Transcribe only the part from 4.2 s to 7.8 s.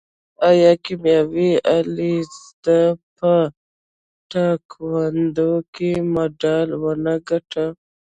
تکواندو کې مډال ونه ګټه؟